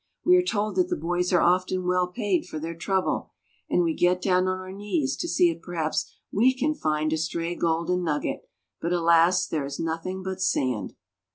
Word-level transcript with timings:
We 0.25 0.35
are 0.35 0.41
told 0.43 0.77
that 0.77 0.89
the 0.89 0.95
boys 0.95 1.31
are 1.31 1.43
often 1.43 1.85
well 1.85 2.07
paid 2.07 2.47
for 2.47 2.57
their 2.57 2.73
trouble, 2.73 3.29
and 3.69 3.83
we 3.83 3.93
get 3.93 4.19
down 4.19 4.47
on 4.47 4.57
our 4.57 4.71
knees 4.71 5.15
to 5.17 5.27
see 5.27 5.51
if 5.51 5.61
perhaps 5.61 6.11
we 6.31 6.55
can 6.55 6.73
find 6.73 7.13
a 7.13 7.17
stray 7.17 7.53
golden 7.53 8.03
nugget, 8.03 8.49
but, 8.81 8.93
alas! 8.93 9.45
there 9.45 9.63
is 9.63 9.79
nothing 9.79 10.23
but 10.23 10.41
sand. 10.41 10.95